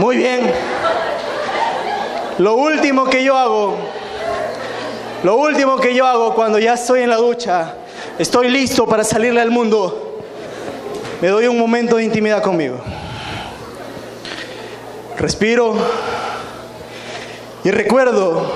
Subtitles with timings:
[0.00, 0.50] Muy bien.
[2.38, 3.76] Lo último que yo hago,
[5.22, 7.74] lo último que yo hago cuando ya estoy en la ducha,
[8.18, 10.22] estoy listo para salirle al mundo,
[11.20, 12.78] me doy un momento de intimidad conmigo.
[15.18, 15.74] Respiro
[17.62, 18.50] y recuerdo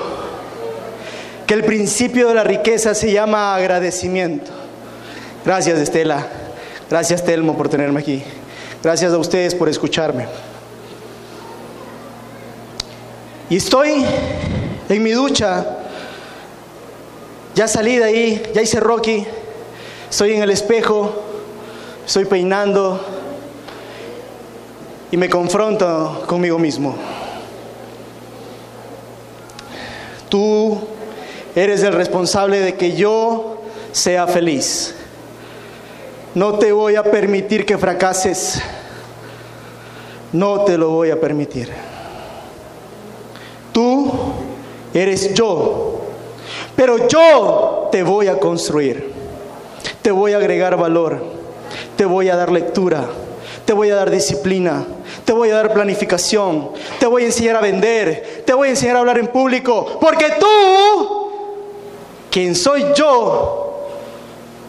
[1.45, 4.49] que el principio de la riqueza se llama agradecimiento.
[5.45, 6.25] Gracias Estela,
[6.89, 8.23] gracias Telmo por tenerme aquí,
[8.81, 10.25] gracias a ustedes por escucharme.
[13.47, 14.03] Y estoy
[14.89, 15.65] en mi ducha,
[17.53, 19.23] ya salí de ahí, ya hice Rocky,
[20.09, 21.23] estoy en el espejo,
[22.03, 22.99] estoy peinando
[25.11, 26.95] y me confronto conmigo mismo.
[30.27, 30.79] Tú
[31.55, 34.95] eres el responsable de que yo sea feliz.
[36.33, 38.59] No te voy a permitir que fracases.
[40.33, 41.94] No te lo voy a permitir.
[44.95, 45.99] Eres yo,
[46.73, 49.11] pero yo te voy a construir,
[50.01, 51.21] te voy a agregar valor,
[51.97, 53.05] te voy a dar lectura,
[53.65, 54.85] te voy a dar disciplina,
[55.25, 58.95] te voy a dar planificación, te voy a enseñar a vender, te voy a enseñar
[58.95, 61.31] a hablar en público, porque tú,
[62.31, 63.89] quien soy yo,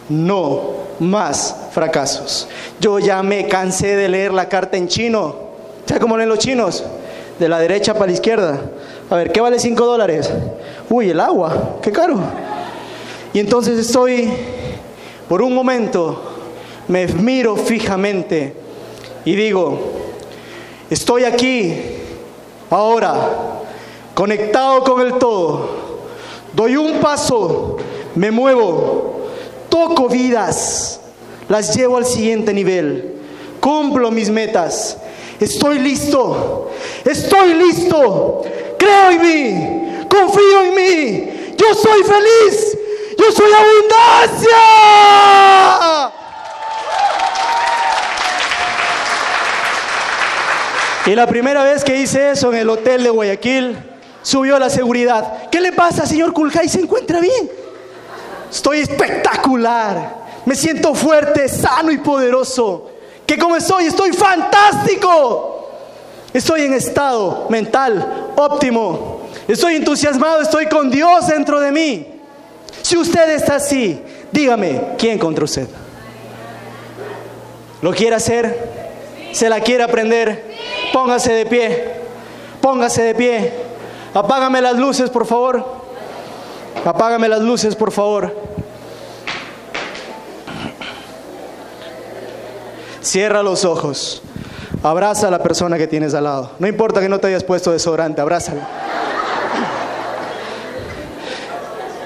[0.09, 2.49] no más fracasos.
[2.81, 5.47] Yo ya me cansé de leer la carta en chino.
[5.85, 6.83] ¿Sabes cómo leen los chinos?
[7.39, 8.59] De la derecha para la izquierda.
[9.09, 10.29] A ver, ¿qué vale 5 dólares?
[10.89, 12.19] Uy, el agua, qué caro.
[13.33, 14.29] Y entonces estoy,
[15.29, 16.21] por un momento,
[16.89, 18.53] me miro fijamente
[19.23, 19.79] y digo,
[20.89, 21.73] estoy aquí,
[22.69, 23.15] ahora,
[24.13, 25.69] conectado con el todo.
[26.53, 27.77] Doy un paso,
[28.13, 29.27] me muevo,
[29.69, 30.99] toco vidas,
[31.47, 33.13] las llevo al siguiente nivel,
[33.61, 34.97] cumplo mis metas.
[35.39, 36.71] Estoy listo,
[37.05, 38.43] estoy listo
[38.87, 42.77] creo en mí, confío en mí, yo soy feliz,
[43.17, 44.57] yo soy abundancia.
[51.05, 53.77] Y la primera vez que hice eso en el hotel de Guayaquil,
[54.21, 55.49] subió la seguridad.
[55.49, 56.67] ¿Qué le pasa, señor Kulkai?
[56.67, 57.49] ¿Se encuentra bien?
[58.51, 60.27] Estoy espectacular.
[60.45, 62.91] Me siento fuerte, sano y poderoso.
[63.25, 63.85] ¿Qué como estoy?
[63.85, 65.56] Estoy fantástico.
[66.33, 69.21] Estoy en estado mental óptimo.
[69.47, 72.07] Estoy entusiasmado, estoy con Dios dentro de mí.
[72.81, 74.01] Si usted está así,
[74.31, 75.67] dígame, ¿quién contra usted?
[77.81, 78.77] ¿Lo quiere hacer?
[79.31, 80.55] ¿Se la quiere aprender?
[80.93, 81.91] Póngase de pie.
[82.61, 83.53] Póngase de pie.
[84.13, 85.63] Apágame las luces, por favor.
[86.85, 88.35] Apágame las luces, por favor.
[93.01, 94.21] Cierra los ojos.
[94.87, 96.51] Abraza a la persona que tienes al lado.
[96.59, 98.61] No importa que no te hayas puesto desodorante, abrázalo.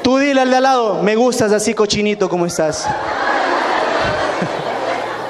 [0.02, 2.88] Tú dile al de al lado, me gustas así cochinito como estás.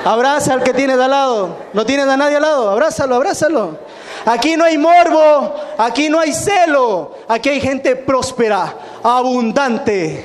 [0.06, 1.58] Abraza al que tienes al lado.
[1.74, 2.70] ¿No tienes a nadie al lado?
[2.70, 3.80] Abrázalo, abrázalo.
[4.26, 8.74] Aquí no hay morbo, aquí no hay celo, aquí hay gente próspera,
[9.04, 10.24] abundante,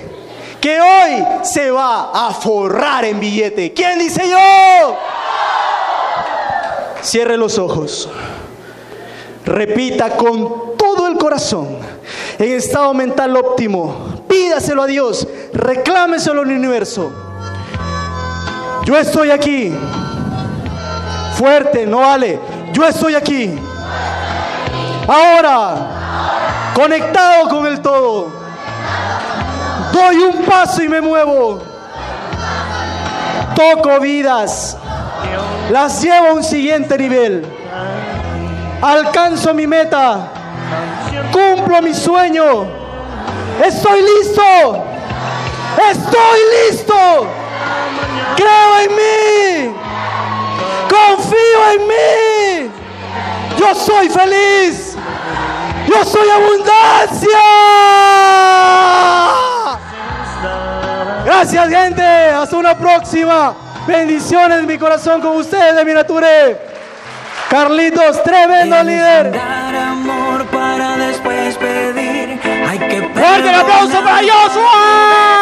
[0.61, 3.73] que hoy se va a forrar en billete.
[3.73, 5.16] ¿Quién dice yo?
[7.03, 8.09] Cierre los ojos.
[9.45, 11.79] Repita con todo el corazón,
[12.39, 14.25] en estado mental óptimo.
[14.29, 17.13] Pídaselo a Dios, reclámeselo al universo.
[18.85, 19.73] Yo estoy aquí.
[21.37, 22.39] Fuerte, no vale.
[22.73, 23.55] Yo estoy aquí.
[25.07, 28.31] Ahora, conectado con el todo.
[29.93, 31.63] Doy un paso y me muevo.
[33.55, 34.77] Toco vidas
[35.71, 37.45] las llevo a un siguiente nivel.
[38.81, 40.29] Alcanzo mi meta.
[41.33, 42.67] Cumplo mi sueño.
[43.65, 44.85] Estoy listo.
[45.91, 46.95] Estoy listo.
[48.37, 49.77] Creo en mí.
[50.89, 52.71] Confío en mí.
[53.59, 54.97] Yo soy feliz.
[55.87, 57.39] Yo soy abundancia.
[61.25, 62.03] Gracias gente.
[62.03, 63.66] Hasta una próxima.
[63.87, 66.57] Bendiciones mi corazón con ustedes de mi nature.
[67.49, 69.33] Carlitos, tremendo líder.
[69.77, 72.41] amor para después pedir.
[72.69, 75.36] Hay que Fuerte el aplauso para Joshua.